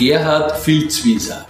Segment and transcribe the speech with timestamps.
[0.00, 1.44] Gerhard Filzwieser.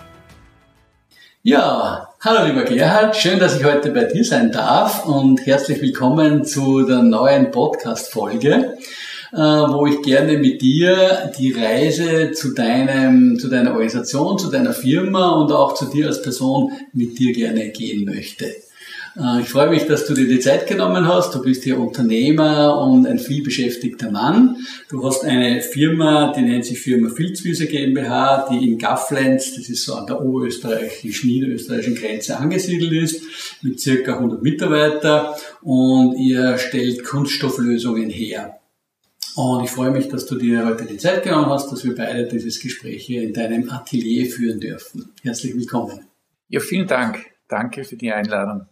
[1.44, 6.44] Ja, hallo lieber Gerhard, schön, dass ich heute bei dir sein darf und herzlich willkommen
[6.44, 8.76] zu der neuen Podcast-Folge,
[9.32, 14.72] äh, wo ich gerne mit dir die Reise zu deinem, zu deiner Organisation, zu deiner
[14.72, 18.46] Firma und auch zu dir als Person mit dir gerne gehen möchte.
[19.16, 21.34] Äh, ich freue mich, dass du dir die Zeit genommen hast.
[21.34, 24.56] Du bist hier Unternehmer und ein vielbeschäftigter Mann.
[24.88, 29.84] Du hast eine Firma, die nennt sich Firma Filzwiese GmbH, die in Gafflenz, das ist
[29.84, 33.22] so an der oberösterreichisch-niederösterreichischen Grenze angesiedelt ist,
[33.62, 38.56] mit circa 100 Mitarbeiter und ihr stellt Kunststofflösungen her.
[39.36, 42.26] Und ich freue mich, dass du dir heute die Zeit genommen hast, dass wir beide
[42.26, 45.12] dieses Gespräch hier in deinem Atelier führen dürfen.
[45.22, 46.00] Herzlich willkommen.
[46.48, 47.26] Ja, vielen Dank.
[47.48, 48.66] Danke für die Einladung.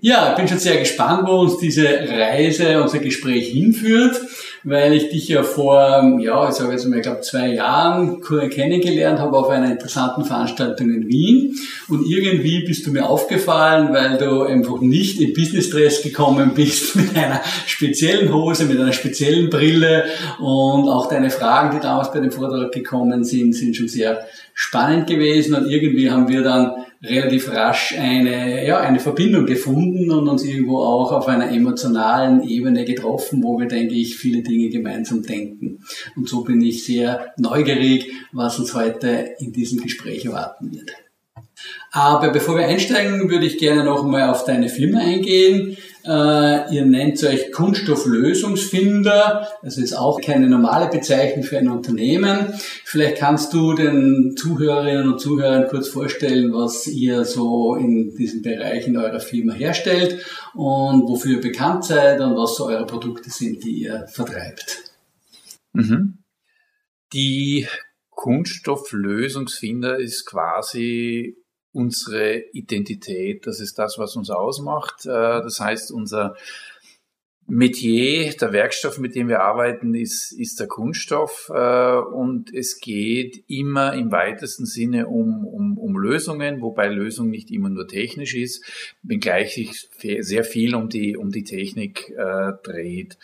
[0.00, 4.20] Ja, ich bin schon sehr gespannt, wo uns diese Reise, unser Gespräch hinführt,
[4.62, 9.18] weil ich dich ja vor, ja, ich sage jetzt mal, ich glaube zwei Jahren kennengelernt
[9.18, 11.56] habe auf einer interessanten Veranstaltung in Wien.
[11.88, 16.94] Und irgendwie bist du mir aufgefallen, weil du einfach nicht in Business Dress gekommen bist
[16.94, 20.04] mit einer speziellen Hose, mit einer speziellen Brille.
[20.38, 25.08] Und auch deine Fragen, die damals bei dem Vortrag gekommen sind, sind schon sehr spannend
[25.08, 25.56] gewesen.
[25.56, 30.78] Und irgendwie haben wir dann relativ rasch eine, ja, eine Verbindung gefunden und uns irgendwo
[30.78, 35.84] auch auf einer emotionalen Ebene getroffen, wo wir, denke ich, viele Dinge gemeinsam denken.
[36.16, 40.90] Und so bin ich sehr neugierig, was uns heute in diesem Gespräch erwarten wird.
[41.90, 45.76] Aber bevor wir einsteigen, würde ich gerne noch mal auf deine Firma eingehen.
[46.08, 49.46] Äh, ihr nennt euch Kunststofflösungsfinder.
[49.62, 52.54] Das ist auch keine normale Bezeichnung für ein Unternehmen.
[52.84, 58.86] Vielleicht kannst du den Zuhörerinnen und Zuhörern kurz vorstellen, was ihr so in diesem Bereich
[58.86, 60.24] in eurer Firma herstellt
[60.54, 64.78] und wofür ihr bekannt seid und was so eure Produkte sind, die ihr vertreibt.
[65.74, 66.20] Mhm.
[67.12, 67.66] Die
[68.08, 71.36] Kunststofflösungsfinder ist quasi
[71.78, 73.46] unsere Identität.
[73.46, 75.06] Das ist das, was uns ausmacht.
[75.06, 76.36] Äh, das heißt, unser
[77.46, 83.44] Metier, der Werkstoff, mit dem wir arbeiten, ist, ist der Kunststoff äh, und es geht
[83.48, 88.62] immer im weitesten Sinne um, um, um Lösungen, wobei Lösung nicht immer nur technisch ist,
[89.02, 89.88] wenngleich sich
[90.22, 93.16] sehr viel um die, um die Technik äh, dreht.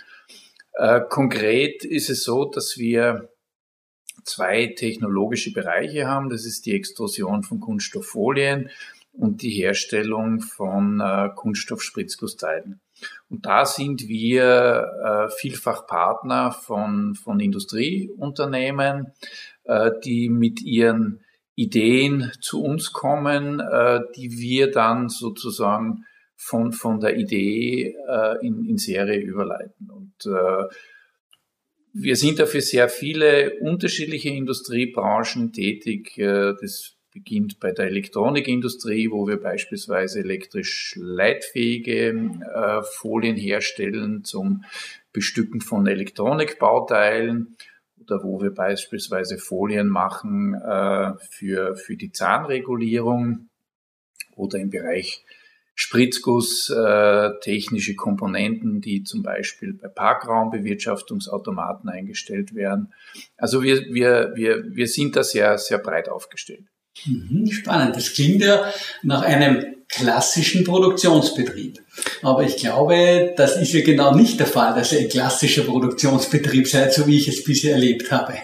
[1.08, 3.28] Konkret ist es so, dass wir
[4.24, 6.30] zwei technologische Bereiche haben.
[6.30, 8.70] Das ist die Extrusion von Kunststofffolien
[9.12, 12.80] und die Herstellung von äh, Kunststoffspritzgussteilen.
[13.28, 19.12] Und da sind wir äh, vielfach Partner von, von Industrieunternehmen,
[19.64, 21.20] äh, die mit ihren
[21.54, 26.04] Ideen zu uns kommen, äh, die wir dann sozusagen
[26.36, 29.90] von, von der Idee äh, in, in Serie überleiten.
[29.90, 30.64] Und äh,
[31.94, 36.18] wir sind dafür sehr viele unterschiedliche Industriebranchen tätig.
[36.18, 42.08] Äh, das beginnt bei der Elektronikindustrie, wo wir beispielsweise elektrisch leitfähige
[42.52, 44.64] äh, Folien herstellen zum
[45.12, 47.56] Bestücken von Elektronikbauteilen
[48.00, 53.48] oder wo wir beispielsweise Folien machen äh, für, für die Zahnregulierung
[54.34, 55.24] oder im Bereich
[55.74, 62.92] Spritzguss, äh, technische Komponenten, die zum Beispiel bei Parkraumbewirtschaftungsautomaten eingestellt werden.
[63.36, 66.64] Also wir, wir, wir, wir sind da sehr, sehr breit aufgestellt.
[67.06, 67.96] Mhm, spannend.
[67.96, 71.80] Das klingt ja nach einem klassischen Produktionsbetrieb.
[72.22, 76.68] Aber ich glaube, das ist ja genau nicht der Fall, dass ihr ein klassischer Produktionsbetrieb
[76.68, 78.34] seid, so wie ich es bisher erlebt habe.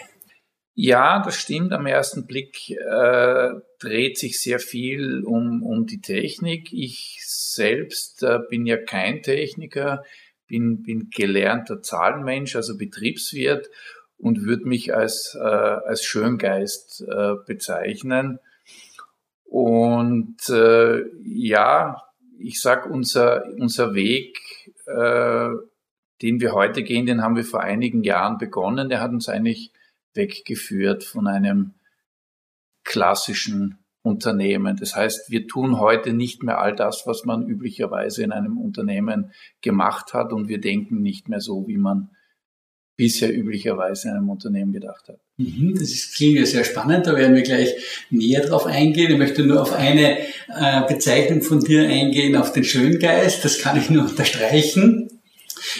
[0.82, 1.74] Ja, das stimmt.
[1.74, 3.50] Am ersten Blick äh,
[3.81, 6.72] dreht sich sehr viel um, um die Technik.
[6.72, 10.02] Ich selbst äh, bin ja kein Techniker,
[10.46, 13.69] bin, bin gelernter Zahlenmensch, also Betriebswirt
[14.16, 18.38] und würde mich als, äh, als Schöngeist äh, bezeichnen.
[19.44, 22.02] Und äh, ja,
[22.38, 24.38] ich sag, unser, unser Weg,
[24.87, 25.50] äh,
[26.22, 28.88] den wir heute gehen, den haben wir vor einigen Jahren begonnen.
[28.88, 29.72] Der hat uns eigentlich
[30.14, 31.74] weggeführt von einem
[32.84, 34.76] klassischen Unternehmen.
[34.76, 39.32] Das heißt, wir tun heute nicht mehr all das, was man üblicherweise in einem Unternehmen
[39.60, 42.10] gemacht hat und wir denken nicht mehr so, wie man
[42.96, 45.20] bisher üblicherweise in einem Unternehmen gedacht habe.
[45.38, 47.74] Mhm, das klingt ja sehr spannend, da werden wir gleich
[48.10, 49.12] näher drauf eingehen.
[49.12, 53.42] Ich möchte nur auf eine äh, Bezeichnung von dir eingehen, auf den Schöngeist.
[53.44, 55.19] Das kann ich nur unterstreichen.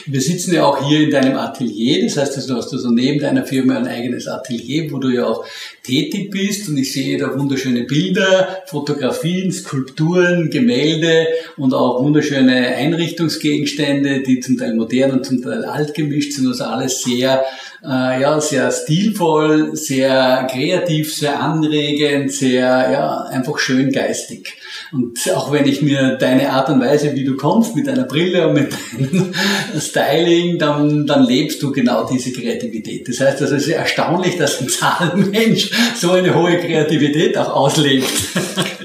[0.07, 3.45] Wir sitzen ja auch hier in deinem Atelier, das heißt, du hast also neben deiner
[3.45, 5.45] Firma ein eigenes Atelier, wo du ja auch
[5.83, 6.69] tätig bist.
[6.69, 14.59] Und ich sehe da wunderschöne Bilder, Fotografien, Skulpturen, Gemälde und auch wunderschöne Einrichtungsgegenstände, die zum
[14.59, 17.45] Teil modern und zum Teil alt gemischt sind, also alles sehr
[17.85, 24.57] äh, ja, sehr stilvoll, sehr kreativ, sehr anregend, sehr, ja, einfach schön geistig.
[24.93, 28.49] Und auch wenn ich mir deine Art und Weise, wie du kommst, mit deiner Brille
[28.49, 29.33] und mit deinem
[29.79, 33.09] Styling, dann, dann lebst du genau diese Kreativität.
[33.09, 38.11] Das heißt, also es ist erstaunlich, dass ein Zahlenmensch so eine hohe Kreativität auch auslebt.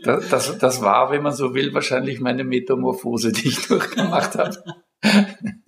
[0.03, 4.55] Das, das, das war, wenn man so will, wahrscheinlich meine Metamorphose, die ich durchgemacht habe.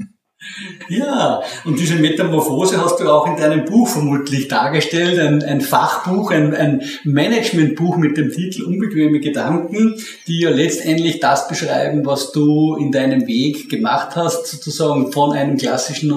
[0.89, 6.31] Ja, und diese Metamorphose hast du auch in deinem Buch vermutlich dargestellt, ein, ein Fachbuch,
[6.31, 9.95] ein, ein Managementbuch mit dem Titel Unbequeme Gedanken,
[10.27, 15.57] die ja letztendlich das beschreiben, was du in deinem Weg gemacht hast, sozusagen von einem
[15.57, 16.11] klassischen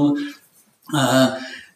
[0.94, 1.26] äh,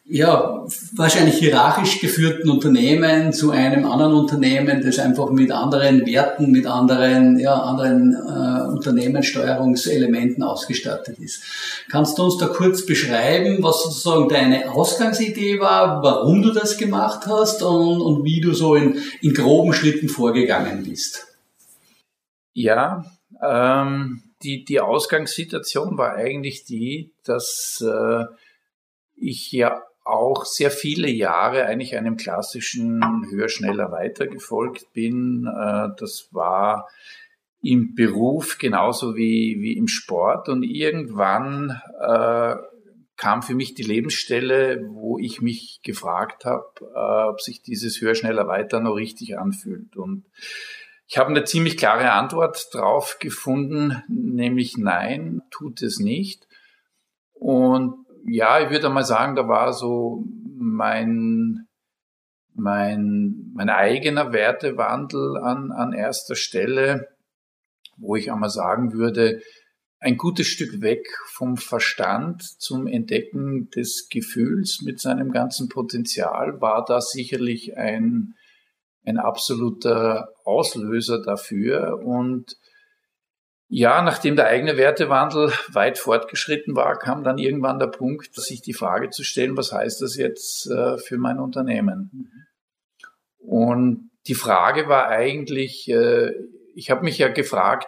[0.07, 0.63] ja,
[0.95, 7.39] wahrscheinlich hierarchisch geführten Unternehmen zu einem anderen Unternehmen, das einfach mit anderen Werten, mit anderen,
[7.39, 11.43] ja, anderen äh, Unternehmenssteuerungselementen ausgestattet ist.
[11.89, 17.25] Kannst du uns da kurz beschreiben, was sozusagen deine Ausgangsidee war, warum du das gemacht
[17.27, 21.27] hast und, und wie du so in, in groben Schritten vorgegangen bist?
[22.53, 23.05] Ja,
[23.41, 28.25] ähm, die, die Ausgangssituation war eigentlich die, dass äh,
[29.15, 33.01] ich ja auch sehr viele Jahre eigentlich einem klassischen
[33.31, 35.47] höher, schneller, weiter gefolgt bin.
[35.47, 36.87] Äh, das war
[37.65, 42.55] im Beruf genauso wie, wie im Sport und irgendwann äh,
[43.17, 48.13] kam für mich die Lebensstelle, wo ich mich gefragt habe, äh, ob sich dieses höher,
[48.13, 49.95] schneller, weiter noch richtig anfühlt.
[49.95, 50.25] Und
[51.07, 56.47] ich habe eine ziemlich klare Antwort drauf gefunden, nämlich nein, tut es nicht.
[57.33, 57.95] Und
[58.27, 60.23] ja, ich würde mal sagen, da war so
[60.57, 61.67] mein,
[62.53, 67.14] mein, mein eigener Wertewandel an, an erster Stelle,
[67.97, 69.41] wo ich einmal sagen würde,
[69.99, 76.85] ein gutes Stück weg vom Verstand zum Entdecken des Gefühls mit seinem ganzen Potenzial war
[76.85, 78.35] da sicherlich ein,
[79.03, 82.55] ein absoluter Auslöser dafür und
[83.67, 88.73] ja, nachdem der eigene Wertewandel weit fortgeschritten war, kam dann irgendwann der Punkt, sich die
[88.73, 92.31] Frage zu stellen, was heißt das jetzt äh, für mein Unternehmen?
[93.39, 96.31] Und die Frage war eigentlich, äh,
[96.75, 97.87] ich habe mich ja gefragt,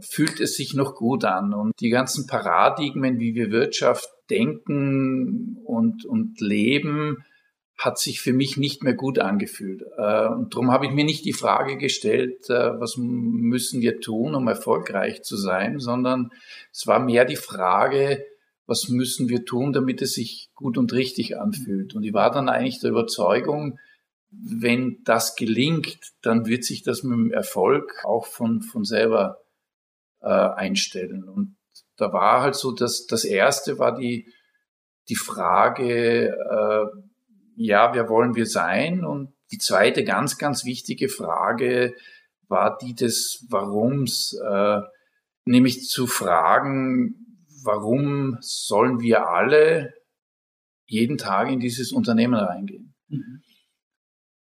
[0.00, 1.52] fühlt es sich noch gut an?
[1.52, 7.24] Und die ganzen Paradigmen, wie wir Wirtschaft denken und, und leben,
[7.76, 9.82] hat sich für mich nicht mehr gut angefühlt.
[9.96, 14.34] Äh, und darum habe ich mir nicht die Frage gestellt, äh, was müssen wir tun,
[14.34, 16.30] um erfolgreich zu sein, sondern
[16.72, 18.24] es war mehr die Frage,
[18.66, 21.94] was müssen wir tun, damit es sich gut und richtig anfühlt.
[21.94, 23.78] Und ich war dann eigentlich der Überzeugung,
[24.30, 29.38] wenn das gelingt, dann wird sich das mit dem Erfolg auch von, von selber
[30.20, 31.24] äh, einstellen.
[31.24, 31.56] Und
[31.96, 34.32] da war halt so, dass das erste war die,
[35.08, 36.86] die Frage, äh,
[37.56, 39.04] ja, wer wollen wir sein?
[39.04, 41.94] Und die zweite ganz, ganz wichtige Frage
[42.48, 44.80] war die des Warums, äh,
[45.44, 49.92] nämlich zu fragen, warum sollen wir alle
[50.86, 52.94] jeden Tag in dieses Unternehmen reingehen?
[53.08, 53.42] Mhm.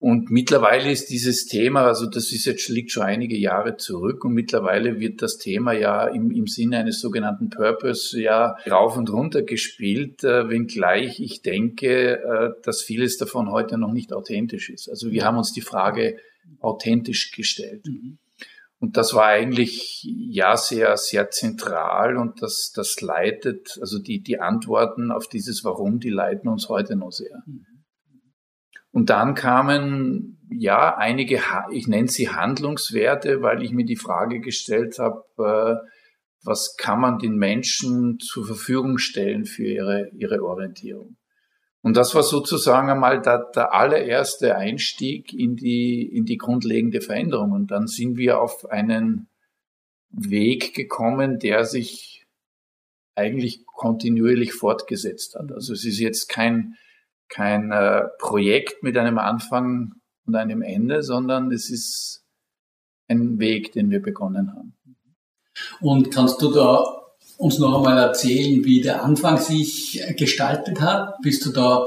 [0.01, 4.33] Und mittlerweile ist dieses Thema, also das ist jetzt liegt schon einige Jahre zurück und
[4.33, 9.43] mittlerweile wird das Thema ja im, im Sinne eines sogenannten Purpose ja rauf und runter
[9.43, 14.89] gespielt, äh, wenngleich ich denke, äh, dass vieles davon heute noch nicht authentisch ist.
[14.89, 16.17] Also wir haben uns die Frage
[16.61, 17.85] authentisch gestellt.
[17.85, 18.19] Mhm.
[18.79, 24.39] Und das war eigentlich ja sehr, sehr zentral und das, das leitet, also die, die
[24.39, 27.43] Antworten auf dieses Warum, die leiten uns heute noch sehr.
[27.45, 27.67] Mhm.
[28.91, 31.41] Und dann kamen ja einige,
[31.73, 35.89] ich nenne sie Handlungswerte, weil ich mir die Frage gestellt habe, äh,
[36.45, 41.17] was kann man den Menschen zur Verfügung stellen für ihre, ihre Orientierung.
[41.83, 47.53] Und das war sozusagen einmal der, der allererste Einstieg in die, in die grundlegende Veränderung.
[47.53, 49.29] Und dann sind wir auf einen
[50.11, 52.27] Weg gekommen, der sich
[53.15, 55.53] eigentlich kontinuierlich fortgesetzt hat.
[55.53, 56.75] Also es ist jetzt kein,
[57.29, 59.95] kein äh, Projekt mit einem Anfang
[60.27, 62.25] und einem Ende, sondern es ist
[63.09, 64.77] ein Weg, den wir begonnen haben.
[65.81, 66.85] Und kannst du da
[67.39, 71.17] uns noch einmal erzählen, wie der Anfang sich gestaltet hat?
[71.23, 71.87] Bist du da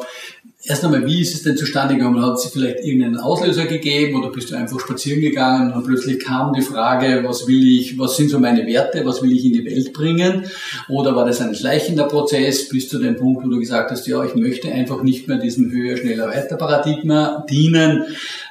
[0.63, 2.23] Erst einmal, wie ist es denn zustande gekommen?
[2.23, 6.53] Hat es vielleicht irgendeinen Auslöser gegeben oder bist du einfach spazieren gegangen und plötzlich kam
[6.53, 9.65] die Frage, was will ich, was sind so meine Werte, was will ich in die
[9.65, 10.45] Welt bringen?
[10.87, 14.23] Oder war das ein schleichender Prozess bis zu dem Punkt, wo du gesagt hast, ja,
[14.23, 18.03] ich möchte einfach nicht mehr diesem höher, schneller, weiter Paradigma dienen?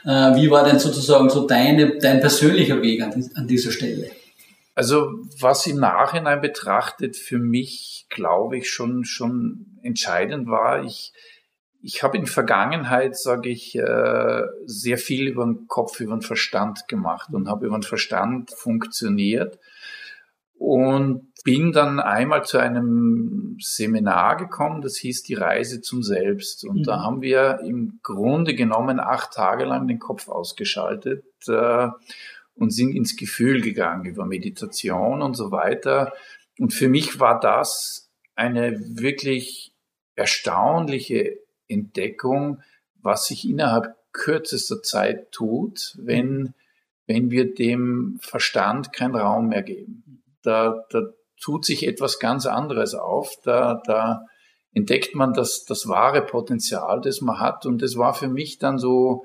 [0.04, 4.10] Äh, wie war denn sozusagen so deine, dein persönlicher Weg an, dieser Stelle?
[4.74, 11.12] Also was im Nachhinein betrachtet für mich, glaube ich, schon, schon entscheidend war, ich,
[11.82, 16.88] ich habe in Vergangenheit, sage ich, äh, sehr viel über den Kopf, über den Verstand
[16.88, 19.58] gemacht und habe über den Verstand funktioniert
[20.58, 26.64] und bin dann einmal zu einem Seminar gekommen, das hieß die Reise zum Selbst.
[26.64, 26.82] Und mhm.
[26.82, 31.88] da haben wir im Grunde genommen acht Tage lang den Kopf ausgeschaltet äh,
[32.54, 36.12] und sind ins Gefühl gegangen über Meditation und so weiter.
[36.58, 39.72] Und für mich war das eine wirklich
[40.14, 41.39] erstaunliche
[41.70, 42.62] Entdeckung,
[43.02, 46.54] was sich innerhalb kürzester Zeit tut, wenn,
[47.06, 50.22] wenn wir dem Verstand keinen Raum mehr geben.
[50.42, 51.02] Da, da
[51.40, 53.34] tut sich etwas ganz anderes auf.
[53.44, 54.26] Da, da
[54.72, 57.66] entdeckt man das, das wahre Potenzial, das man hat.
[57.66, 59.24] Und das war für mich dann so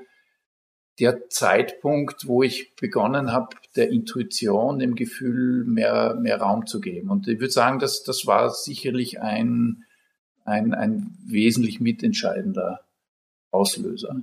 [1.00, 7.10] der Zeitpunkt, wo ich begonnen habe, der Intuition, dem Gefühl mehr, mehr Raum zu geben.
[7.10, 9.84] Und ich würde sagen, das, das war sicherlich ein,
[10.46, 12.80] ein, ein wesentlich mitentscheidender
[13.52, 14.16] Auslöser.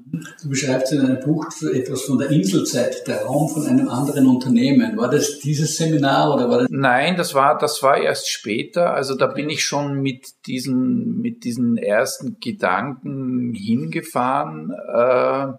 [0.43, 4.97] Du beschreibst in einem Buch etwas von der Inselzeit, der Raum von einem anderen Unternehmen.
[4.99, 6.69] War das dieses Seminar oder war das?
[6.71, 8.93] Nein, das war, das war erst später.
[8.93, 14.71] Also da bin ich schon mit diesen, mit diesen ersten Gedanken hingefahren.
[14.71, 15.53] Äh,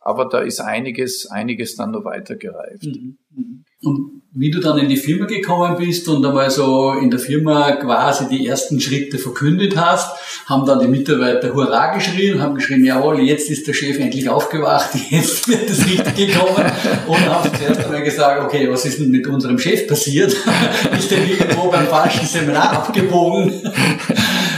[0.00, 2.86] aber da ist einiges, einiges dann noch weitergereift.
[2.86, 3.64] Mhm.
[3.82, 7.72] Und wie du dann in die Firma gekommen bist und einmal so in der Firma
[7.72, 13.20] quasi die ersten Schritte verkündet hast, haben dann die Mitarbeiter Hurra geschrien, haben geschrien, jawohl,
[13.20, 16.64] jetzt ist der Chef endlich aufgewacht, jetzt wird das Richtige kommen
[17.06, 20.34] und haben zuerst einmal gesagt, okay, was ist denn mit unserem Chef passiert?
[20.98, 23.52] ist der irgendwo beim falschen Seminar abgebogen?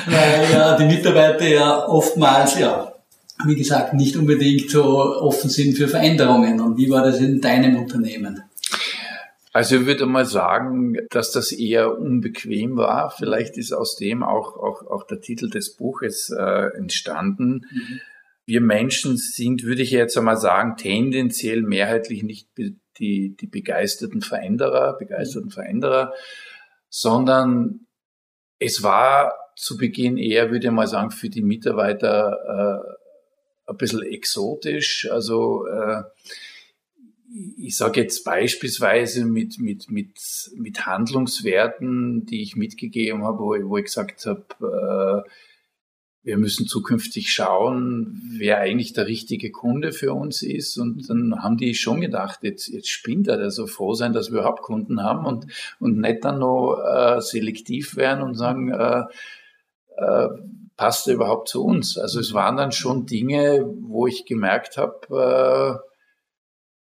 [0.07, 2.93] Weil ja die Mitarbeiter ja oftmals, ja,
[3.45, 6.61] wie gesagt, nicht unbedingt so offen sind für Veränderungen.
[6.61, 8.43] Und wie war das in deinem Unternehmen?
[9.55, 13.13] Also ich würde mal sagen, dass das eher unbequem war.
[13.13, 17.65] Vielleicht ist aus dem auch, auch, auch der Titel des Buches äh, entstanden.
[17.71, 18.01] Mhm.
[18.47, 22.49] Wir Menschen sind, würde ich jetzt einmal sagen, tendenziell mehrheitlich nicht
[22.99, 25.53] die, die begeisterten Veränderer, begeisterten mhm.
[25.53, 26.13] Veränderer,
[26.89, 27.87] sondern
[28.59, 32.89] es war zu Beginn eher, würde ich mal sagen, für die Mitarbeiter
[33.69, 35.09] äh, ein bisschen exotisch.
[35.13, 36.03] Also äh,
[37.57, 40.19] ich sage jetzt beispielsweise mit, mit, mit,
[40.57, 45.31] mit Handlungswerten, die ich mitgegeben habe, wo, wo ich gesagt habe, äh,
[46.23, 50.79] wir müssen zukünftig schauen, wer eigentlich der richtige Kunde für uns ist.
[50.79, 54.39] Und dann haben die schon gedacht, jetzt, jetzt spinnt er, also froh sein, dass wir
[54.39, 55.47] überhaupt Kunden haben und,
[55.81, 59.03] und nicht dann noch äh, selektiv werden und sagen, äh,
[59.97, 60.29] äh,
[60.77, 61.99] passt er überhaupt zu uns?
[61.99, 65.94] Also es waren dann schon Dinge, wo ich gemerkt habe, äh,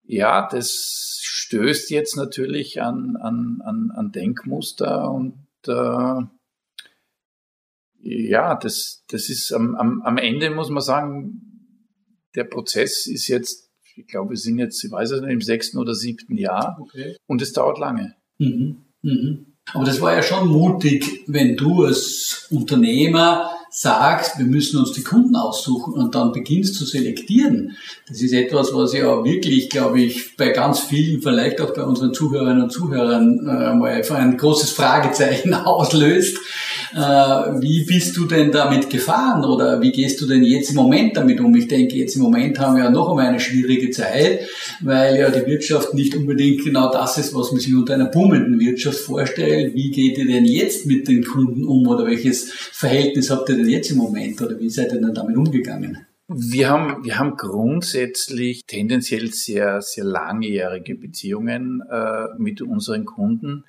[0.05, 6.21] ja, das stößt jetzt natürlich an, an, an, an Denkmuster und äh,
[8.05, 11.41] ja, das, das ist am, am, am Ende muss man sagen,
[12.35, 15.77] der Prozess ist jetzt, ich glaube, wir sind jetzt, ich weiß es nicht, im sechsten
[15.77, 17.15] oder siebten Jahr okay.
[17.27, 18.15] und es dauert lange.
[18.39, 18.83] Mhm.
[19.01, 19.53] Mhm.
[19.73, 25.01] Aber das war ja schon mutig, wenn du als Unternehmer sagst, wir müssen uns die
[25.01, 27.75] Kunden aussuchen und dann beginnst zu selektieren.
[28.07, 32.13] Das ist etwas, was ja wirklich, glaube ich, bei ganz vielen, vielleicht auch bei unseren
[32.13, 36.37] Zuhörerinnen und Zuhörern, äh, mal ein großes Fragezeichen auslöst.
[36.93, 36.99] Äh,
[37.61, 41.39] wie bist du denn damit gefahren oder wie gehst du denn jetzt im Moment damit
[41.39, 41.55] um?
[41.55, 44.41] Ich denke, jetzt im Moment haben wir ja noch einmal eine schwierige Zeit,
[44.81, 48.59] weil ja die Wirtschaft nicht unbedingt genau das ist, was man sich unter einer boomenden
[48.59, 49.73] Wirtschaft vorstellt.
[49.73, 53.69] Wie geht ihr denn jetzt mit den Kunden um oder welches Verhältnis habt ihr denn
[53.69, 56.05] jetzt im Moment oder wie seid ihr denn damit umgegangen?
[56.27, 63.65] Wir haben, wir haben grundsätzlich tendenziell sehr, sehr langjährige Beziehungen äh, mit unseren Kunden.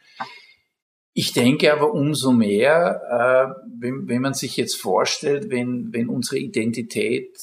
[1.15, 6.39] Ich denke aber umso mehr, äh, wenn, wenn man sich jetzt vorstellt, wenn, wenn unsere
[6.39, 7.39] Identität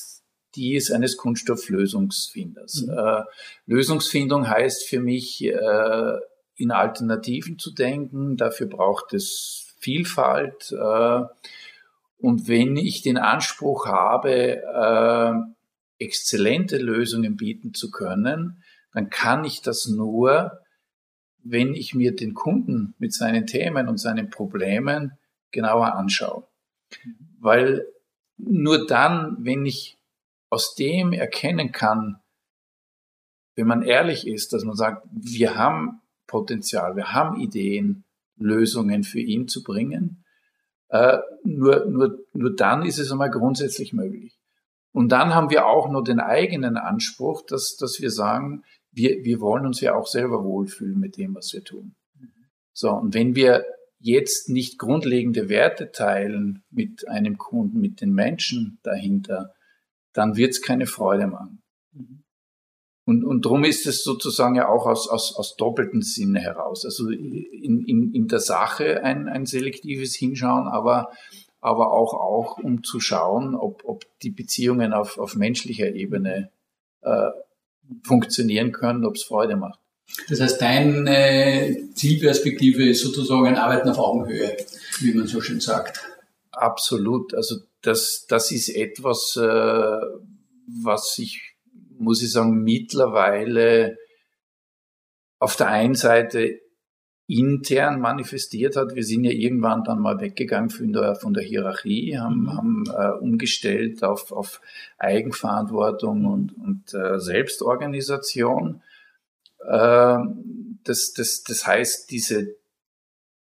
[0.56, 2.86] die ist eines Kunststofflösungsfinders.
[2.88, 2.94] Mhm.
[2.94, 3.24] Äh,
[3.66, 6.18] Lösungsfindung heißt für mich, äh,
[6.62, 8.38] in Alternativen zu denken.
[8.38, 10.72] Dafür braucht es Vielfalt.
[10.72, 11.24] Äh,
[12.18, 18.64] und wenn ich den Anspruch habe, äh, exzellente Lösungen bieten zu können,
[18.94, 20.61] dann kann ich das nur,
[21.44, 25.14] wenn ich mir den Kunden mit seinen Themen und seinen Problemen
[25.52, 26.48] genauer anschaue.
[27.40, 27.86] Weil
[28.38, 29.98] nur dann, wenn ich
[30.50, 32.18] aus dem erkennen kann,
[33.56, 38.04] wenn man ehrlich ist, dass man sagt, wir haben Potenzial, wir haben Ideen,
[38.38, 40.24] Lösungen für ihn zu bringen,
[40.90, 44.38] äh, nur, nur, nur dann ist es einmal grundsätzlich möglich.
[44.94, 49.40] Und dann haben wir auch nur den eigenen Anspruch, dass, dass wir sagen, wir, wir
[49.40, 51.96] wollen uns ja auch selber wohlfühlen mit dem, was wir tun.
[52.74, 53.66] So, und wenn wir
[54.00, 59.54] jetzt nicht grundlegende Werte teilen mit einem Kunden, mit den Menschen dahinter,
[60.14, 61.62] dann wird es keine Freude machen.
[63.06, 66.86] Und, und darum ist es sozusagen ja auch aus, aus, aus doppelten Sinne heraus.
[66.86, 71.12] Also in, in, in der Sache ein, ein selektives Hinschauen, aber,
[71.60, 76.52] aber auch, auch um zu schauen, ob, ob die Beziehungen auf, auf menschlicher Ebene
[77.02, 77.30] äh,
[78.04, 79.80] funktionieren können, ob es Freude macht.
[80.30, 84.58] Das heißt, deine Zielperspektive ist sozusagen ein Arbeiten auf Augenhöhe,
[85.00, 86.02] wie man so schön sagt.
[86.52, 87.34] Absolut.
[87.34, 89.42] Also das, das ist etwas, äh,
[90.84, 91.56] was ich,
[91.98, 93.98] muss ich sagen, mittlerweile
[95.40, 96.60] auf der einen Seite
[97.32, 98.94] intern manifestiert hat.
[98.94, 102.58] Wir sind ja irgendwann dann mal weggegangen von der, von der Hierarchie, haben, mhm.
[102.58, 104.60] haben äh, umgestellt auf, auf
[104.98, 108.82] Eigenverantwortung und, und äh, Selbstorganisation.
[109.66, 110.18] Äh,
[110.84, 112.56] das, das, das heißt, diese,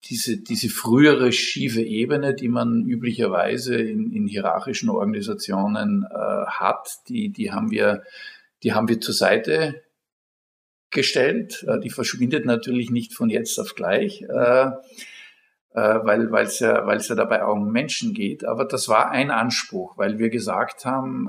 [0.05, 7.31] diese, diese frühere schiefe Ebene, die man üblicherweise in, in hierarchischen Organisationen äh, hat, die,
[7.31, 8.05] die haben wir,
[8.63, 9.83] die haben wir zur Seite
[10.91, 11.65] gestellt.
[11.69, 14.71] Äh, die verschwindet natürlich nicht von jetzt auf gleich, äh, äh,
[15.75, 18.45] weil es ja, weil es ja dabei auch um Menschen geht.
[18.45, 21.29] Aber das war ein Anspruch, weil wir gesagt haben,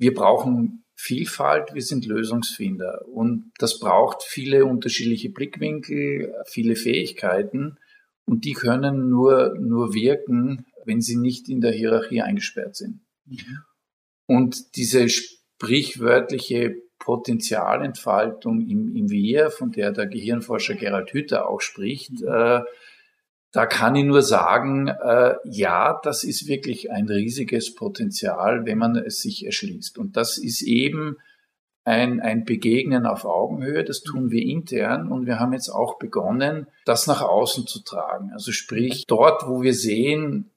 [0.00, 7.78] wir brauchen Vielfalt, wir sind Lösungsfinder und das braucht viele unterschiedliche Blickwinkel, viele Fähigkeiten
[8.24, 13.00] und die können nur nur wirken, wenn sie nicht in der Hierarchie eingesperrt sind.
[13.26, 13.58] Mhm.
[14.26, 16.76] Und diese sprichwörtliche
[17.08, 22.28] Potenzialentfaltung im, im Wir, von der der Gehirnforscher Gerald Hüther auch spricht, mhm.
[22.28, 22.60] äh,
[23.50, 28.94] da kann ich nur sagen, äh, ja, das ist wirklich ein riesiges Potenzial, wenn man
[28.94, 29.96] es sich erschließt.
[29.96, 31.16] Und das ist eben
[31.84, 36.66] ein, ein Begegnen auf Augenhöhe, das tun wir intern und wir haben jetzt auch begonnen,
[36.84, 38.32] das nach außen zu tragen.
[38.34, 40.50] Also sprich, dort, wo wir sehen,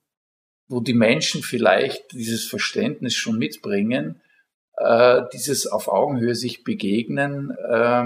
[0.67, 4.21] wo die Menschen vielleicht dieses Verständnis schon mitbringen,
[4.77, 8.03] äh, dieses auf Augenhöhe sich begegnen, äh,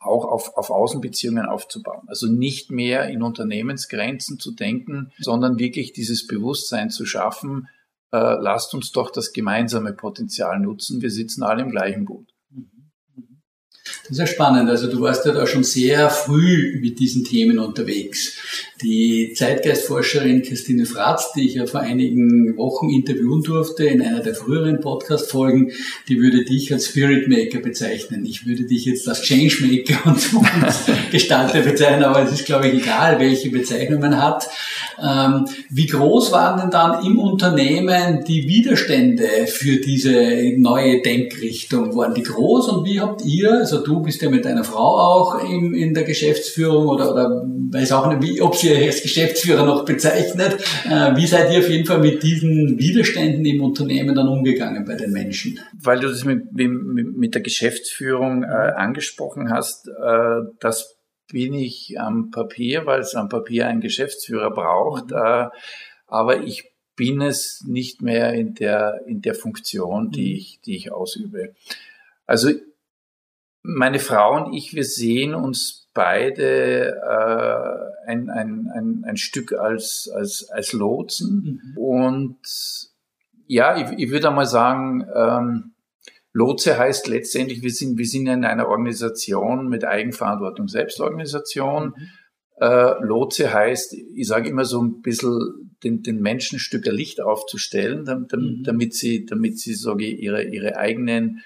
[0.00, 2.02] auch auf, auf Außenbeziehungen aufzubauen.
[2.08, 7.68] Also nicht mehr in Unternehmensgrenzen zu denken, sondern wirklich dieses Bewusstsein zu schaffen,
[8.12, 12.28] äh, lasst uns doch das gemeinsame Potenzial nutzen, wir sitzen alle im gleichen Boot.
[14.02, 14.68] Das ist ja spannend.
[14.68, 18.38] Also du warst ja da schon sehr früh mit diesen Themen unterwegs.
[18.82, 24.34] Die Zeitgeistforscherin Christine Fratz, die ich ja vor einigen Wochen interviewen durfte in einer der
[24.34, 25.70] früheren Podcast-Folgen,
[26.08, 28.24] die würde dich als Spirit Maker bezeichnen.
[28.24, 33.20] Ich würde dich jetzt als Changemaker und Gestalter bezeichnen, aber es ist, glaube ich, egal,
[33.20, 34.48] welche Bezeichnung man hat.
[35.00, 41.94] Ähm, wie groß waren denn dann im Unternehmen die Widerstände für diese neue Denkrichtung?
[41.96, 45.48] Waren die groß und wie habt ihr, also du bist ja mit deiner Frau auch
[45.48, 50.56] in, der Geschäftsführung oder, oder weiß auch nicht, ob sie als Geschäftsführer noch bezeichnet.
[50.84, 54.94] Äh, wie seid ihr auf jeden Fall mit diesen Widerständen im Unternehmen dann umgegangen bei
[54.94, 55.58] den Menschen?
[55.80, 60.96] Weil du das mit, mit der Geschäftsführung äh, angesprochen hast, äh, das
[61.30, 65.10] bin ich am Papier, weil es am Papier einen Geschäftsführer braucht.
[65.10, 65.16] Mhm.
[65.16, 65.48] Äh,
[66.06, 70.36] aber ich bin es nicht mehr in der, in der Funktion, die mhm.
[70.36, 71.54] ich, die ich ausübe.
[72.26, 72.50] Also
[73.62, 80.10] meine Frau und ich, wir sehen uns beide äh, ein, ein, ein, ein Stück als,
[80.14, 81.60] als, als Lotsen.
[81.74, 81.78] Mhm.
[81.78, 82.38] Und
[83.46, 85.72] ja, ich, ich würde einmal sagen, ähm,
[86.32, 91.94] Lotse heißt letztendlich, wir sind, wir sind in einer Organisation mit Eigenverantwortung, Selbstorganisation.
[91.96, 92.08] Mhm.
[92.60, 97.20] Äh, Lotse heißt, ich sage immer so ein bisschen den, den Menschen ein Stück Licht
[97.20, 98.62] aufzustellen, damit, mhm.
[98.64, 101.42] damit sie, damit sie sage ich, ihre, ihre eigenen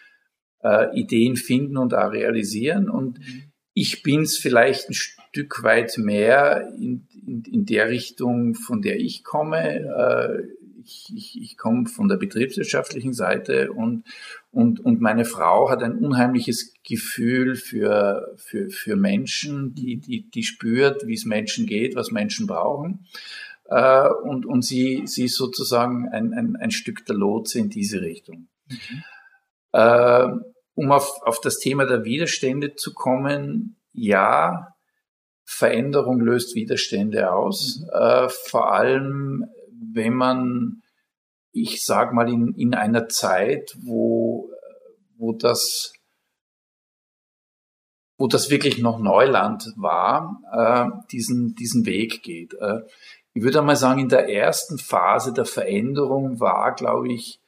[0.63, 2.89] äh, Ideen finden und auch realisieren.
[2.89, 3.53] Und mhm.
[3.77, 8.99] Ich bin es vielleicht ein Stück weit mehr in, in, in der Richtung, von der
[8.99, 9.61] ich komme.
[9.61, 10.47] Äh,
[10.83, 14.05] ich, ich, ich komme von der betriebswirtschaftlichen Seite und,
[14.51, 20.43] und, und meine Frau hat ein unheimliches Gefühl für, für, für Menschen, die, die, die
[20.45, 23.07] spürt, wie es Menschen geht, was Menschen brauchen.
[23.67, 28.01] Äh, und, und sie, sie ist sozusagen ein, ein, ein Stück der Lotse in diese
[28.01, 28.49] Richtung.
[28.71, 29.03] Mhm.
[29.73, 30.29] Äh,
[30.77, 34.69] um auf, auf das Thema der Widerstände zu kommen, ja,
[35.45, 37.89] Veränderung löst Widerstände aus, mhm.
[37.93, 39.47] äh, vor allem
[39.93, 40.83] wenn man,
[41.53, 44.51] ich sag mal, in, in einer Zeit, wo,
[45.17, 45.93] wo das
[48.19, 52.55] wo das wirklich noch Neuland war, äh, diesen, diesen Weg geht.
[52.55, 52.81] Äh,
[53.35, 57.41] ich würde einmal sagen, in der ersten Phase der Veränderung war, glaube ich,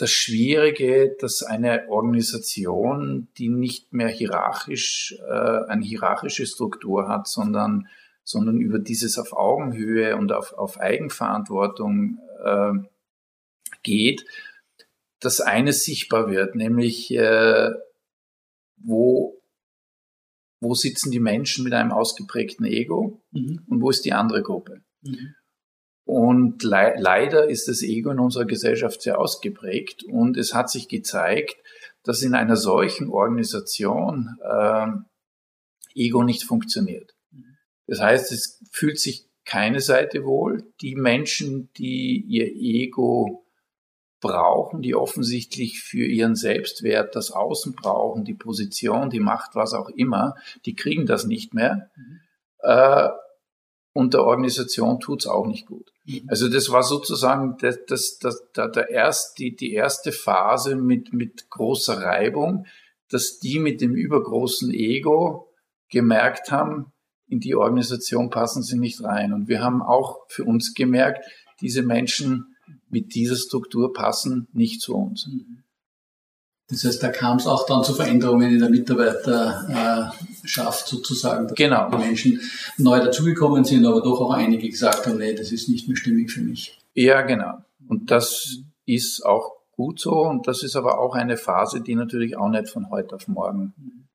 [0.00, 7.88] das Schwierige, dass eine Organisation, die nicht mehr hierarchisch, äh, eine hierarchische Struktur hat, sondern,
[8.24, 12.72] sondern über dieses auf Augenhöhe und auf, auf Eigenverantwortung äh,
[13.82, 14.24] geht,
[15.20, 17.70] dass eines sichtbar wird, nämlich äh,
[18.76, 19.42] wo,
[20.60, 23.64] wo sitzen die Menschen mit einem ausgeprägten Ego mhm.
[23.68, 24.82] und wo ist die andere Gruppe.
[25.02, 25.34] Mhm.
[26.04, 30.88] Und le leider ist das Ego in unserer Gesellschaft sehr ausgeprägt und es hat sich
[30.88, 31.56] gezeigt,
[32.02, 34.86] dass in einer solchen Organisation äh,
[35.94, 37.14] Ego nicht funktioniert.
[37.86, 40.62] Das heißt, es fühlt sich keine Seite wohl.
[40.80, 43.44] Die Menschen, die ihr Ego
[44.20, 49.88] brauchen, die offensichtlich für ihren Selbstwert das Außen brauchen, die Position, die Macht, was auch
[49.88, 50.36] immer,
[50.66, 51.90] die kriegen das nicht mehr.
[51.96, 52.20] Mhm.
[52.60, 53.08] Äh,
[53.92, 55.90] und der Organisation tut's auch nicht gut.
[56.04, 56.22] Mhm.
[56.28, 61.12] Also das war sozusagen das, das, das, das, der erst, die, die erste Phase mit,
[61.12, 62.66] mit großer Reibung,
[63.08, 65.48] dass die mit dem übergroßen Ego
[65.88, 66.92] gemerkt haben,
[67.26, 69.32] in die Organisation passen sie nicht rein.
[69.32, 71.24] Und wir haben auch für uns gemerkt,
[71.60, 72.56] diese Menschen
[72.88, 75.28] mit dieser Struktur passen nicht zu uns.
[75.28, 75.59] Mhm.
[76.70, 81.52] Das heißt, da kam es auch dann zu Veränderungen in der Mitarbeiterschaft sozusagen.
[81.54, 81.90] Genau.
[81.90, 82.40] Die Menschen
[82.78, 86.30] neu dazugekommen sind, aber doch auch einige gesagt haben, nee, das ist nicht mehr stimmig
[86.30, 86.78] für mich.
[86.94, 87.58] Ja, genau.
[87.88, 90.20] Und das ist auch gut so.
[90.20, 93.74] Und das ist aber auch eine Phase, die natürlich auch nicht von heute auf morgen
[93.76, 94.06] mhm.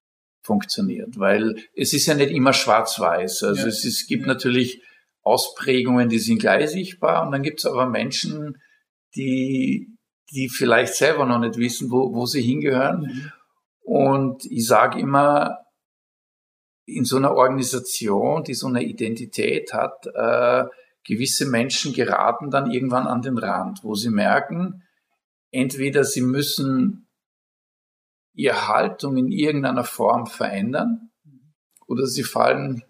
[0.41, 3.43] funktioniert, weil es ist ja nicht immer schwarz-weiß.
[3.43, 3.67] Also ja.
[3.67, 4.27] es, es gibt ja.
[4.27, 4.81] natürlich
[5.23, 8.57] Ausprägungen, die sind gleich sichtbar und dann gibt es aber Menschen,
[9.15, 9.94] die
[10.31, 13.01] die vielleicht selber noch nicht wissen, wo, wo sie hingehören.
[13.01, 13.31] Mhm.
[13.81, 15.59] Und ich sage immer,
[16.85, 20.65] in so einer Organisation, die so eine Identität hat, äh,
[21.03, 24.83] gewisse Menschen geraten dann irgendwann an den Rand, wo sie merken,
[25.51, 27.07] entweder sie müssen
[28.33, 31.11] ihre Haltung in irgendeiner Form verändern
[31.87, 32.83] oder sie fallen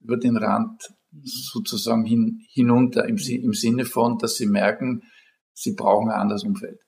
[0.00, 0.82] über den Rand
[1.22, 5.02] sozusagen hin, hinunter im, im Sinne von, dass sie merken,
[5.58, 6.78] sie brauchen ein anderes Umfeld.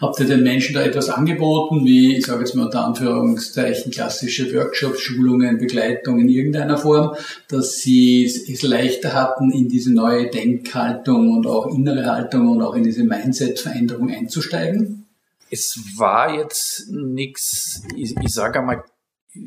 [0.00, 4.54] Habt ihr den Menschen da etwas angeboten, wie, ich sage jetzt mal unter Anführungszeichen, klassische
[4.54, 7.16] Workshops, Schulungen, Begleitung in irgendeiner Form,
[7.48, 12.74] dass sie es leichter hatten, in diese neue Denkhaltung und auch innere Haltung und auch
[12.74, 15.06] in diese Mindset-Veränderung einzusteigen?
[15.50, 18.84] Es war jetzt nichts, ich, ich sage einmal,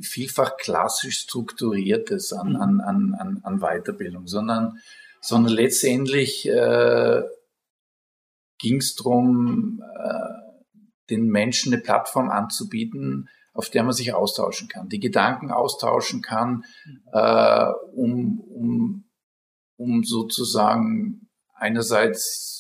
[0.02, 4.80] vielfach klassisch strukturiertes an, an, an, an Weiterbildung, sondern,
[5.22, 7.22] sondern letztendlich äh,
[8.60, 10.50] ging es darum, äh,
[11.10, 16.64] den Menschen eine Plattform anzubieten, auf der man sich austauschen kann, die Gedanken austauschen kann,
[17.12, 19.10] äh, um, um,
[19.76, 22.60] um sozusagen einerseits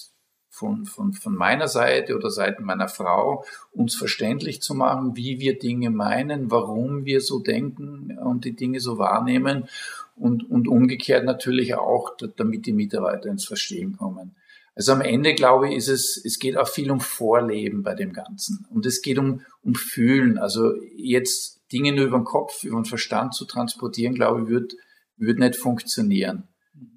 [0.59, 5.57] von, von, von meiner Seite oder Seiten meiner Frau uns verständlich zu machen, wie wir
[5.57, 9.69] Dinge meinen, warum wir so denken und die Dinge so wahrnehmen
[10.17, 14.35] und, und umgekehrt natürlich auch, damit die Mitarbeiter ins Verstehen kommen.
[14.79, 18.13] Also am Ende glaube ich, ist es, es geht auch viel um Vorleben bei dem
[18.13, 18.65] Ganzen.
[18.69, 20.37] Und es geht um, um Fühlen.
[20.37, 24.75] Also jetzt Dinge nur über den Kopf, über den Verstand zu transportieren, glaube ich, wird,
[25.17, 26.47] wird nicht funktionieren.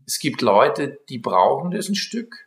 [0.07, 2.47] Es gibt Leute, die brauchen das ein Stück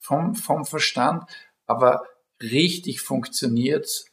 [0.00, 1.24] vom, vom Verstand,
[1.64, 2.02] aber
[2.42, 4.04] richtig funktioniert's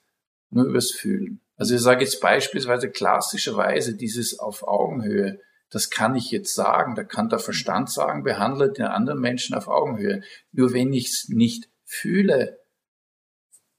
[0.52, 1.42] nur übers Fühlen.
[1.58, 5.38] Also ich sage jetzt beispielsweise klassischerweise dieses auf Augenhöhe
[5.72, 9.70] das kann ich jetzt sagen, da kann der Verstand sagen, behandle den anderen Menschen auf
[9.70, 10.22] Augenhöhe.
[10.52, 12.60] Nur wenn ich es nicht fühle,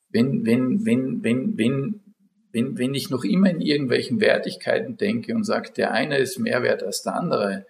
[0.09, 2.15] wenn, wenn, wenn, wenn, wenn,
[2.51, 6.63] wenn, wenn ich noch immer in irgendwelchen Wertigkeiten denke und sage, der eine ist mehr
[6.63, 7.67] wert als der andere,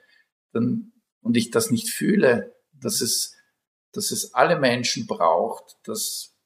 [0.52, 3.36] dann, und ich das nicht fühle, dass es,
[3.92, 6.36] dass es alle Menschen braucht, dass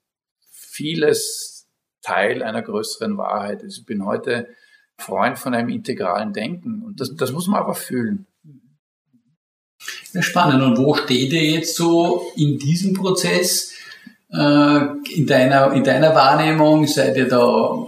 [0.50, 1.68] vieles
[2.00, 3.78] Teil einer größeren Wahrheit ist.
[3.78, 4.48] Ich bin heute
[4.98, 6.82] Freund von einem integralen Denken.
[6.82, 8.26] Und das, das muss man aber fühlen.
[10.12, 10.62] Ja, spannend.
[10.62, 13.72] Und wo steht ihr jetzt so in diesem Prozess?
[14.32, 14.80] Äh,
[15.14, 17.86] in deiner, in deiner Wahrnehmung seid ihr da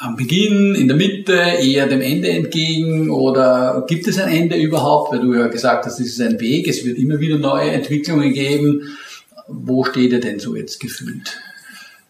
[0.00, 5.12] am Beginn, in der Mitte, eher dem Ende entgegen oder gibt es ein Ende überhaupt?
[5.12, 8.32] Weil du ja gesagt hast, es ist ein Weg, es wird immer wieder neue Entwicklungen
[8.32, 8.96] geben.
[9.48, 11.38] Wo steht ihr denn so jetzt gefühlt?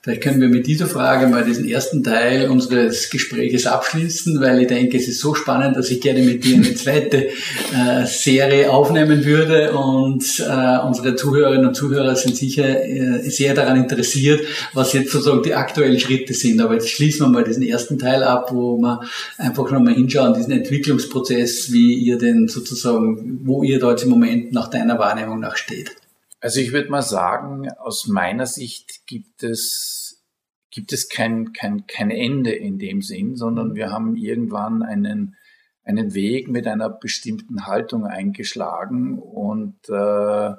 [0.03, 4.69] Vielleicht können wir mit dieser Frage mal diesen ersten Teil unseres Gespräches abschließen, weil ich
[4.69, 9.27] denke, es ist so spannend, dass ich gerne mit dir eine zweite äh, Serie aufnehmen
[9.27, 14.41] würde und äh, unsere Zuhörerinnen und Zuhörer sind sicher äh, sehr daran interessiert,
[14.73, 16.63] was jetzt sozusagen die aktuellen Schritte sind.
[16.63, 19.03] Aber jetzt schließen wir mal diesen ersten Teil ab, wo wir
[19.37, 24.69] einfach nochmal hinschauen, diesen Entwicklungsprozess, wie ihr denn sozusagen, wo ihr dort im Moment nach
[24.69, 26.00] deiner Wahrnehmung nach steht.
[26.41, 30.25] Also ich würde mal sagen, aus meiner Sicht gibt es,
[30.71, 35.37] gibt es kein, kein, kein Ende in dem Sinn, sondern wir haben irgendwann einen,
[35.85, 40.55] einen Weg mit einer bestimmten Haltung eingeschlagen und äh,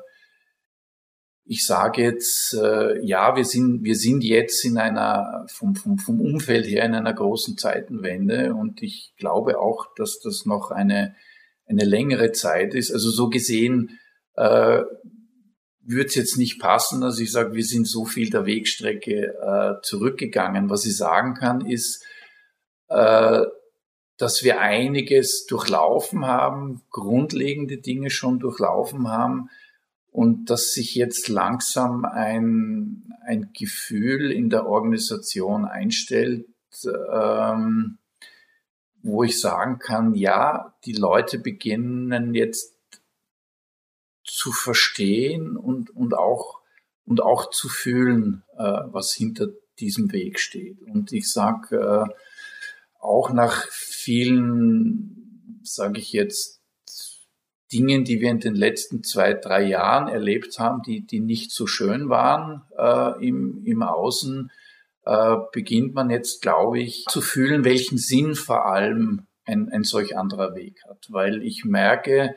[1.45, 6.21] ich sage jetzt, äh, ja, wir sind, wir sind jetzt in einer, vom, vom, vom
[6.21, 11.15] Umfeld her in einer großen Zeitenwende und ich glaube auch, dass das noch eine,
[11.65, 12.91] eine längere Zeit ist.
[12.91, 13.99] Also so gesehen
[14.35, 14.83] äh,
[15.91, 19.81] würde es jetzt nicht passen, dass ich sage, wir sind so viel der Wegstrecke äh,
[19.83, 20.69] zurückgegangen.
[20.69, 22.03] Was ich sagen kann, ist,
[22.89, 23.43] äh,
[24.17, 29.49] dass wir einiges durchlaufen haben, grundlegende Dinge schon durchlaufen haben
[30.11, 36.45] und dass sich jetzt langsam ein, ein Gefühl in der Organisation einstellt,
[36.85, 37.97] ähm,
[39.01, 42.75] wo ich sagen kann, ja, die Leute beginnen jetzt
[44.41, 46.61] zu verstehen und, und auch,
[47.05, 49.49] und auch zu fühlen, äh, was hinter
[49.79, 50.81] diesem Weg steht.
[50.81, 52.13] Und ich sage, äh,
[52.99, 56.59] auch nach vielen, sage ich jetzt,
[57.71, 61.67] Dingen, die wir in den letzten zwei, drei Jahren erlebt haben, die, die nicht so
[61.67, 64.51] schön waren äh, im, im Außen,
[65.05, 70.17] äh, beginnt man jetzt, glaube ich, zu fühlen, welchen Sinn vor allem ein, ein solch
[70.17, 71.05] anderer Weg hat.
[71.09, 72.35] Weil ich merke,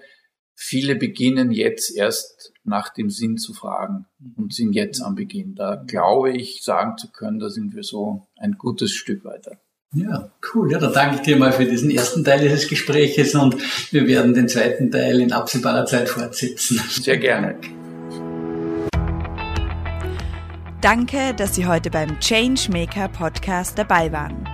[0.56, 5.54] Viele beginnen jetzt erst nach dem Sinn zu fragen und sind jetzt am Beginn.
[5.54, 9.58] Da glaube ich, sagen zu können, da sind wir so ein gutes Stück weiter.
[9.94, 10.72] Ja, cool.
[10.72, 13.56] Ja, da danke ich dir mal für diesen ersten Teil dieses Gespräches und
[13.92, 16.80] wir werden den zweiten Teil in absehbarer Zeit fortsetzen.
[16.88, 17.56] Sehr gerne.
[20.80, 24.53] Danke, dass Sie heute beim Changemaker Podcast dabei waren.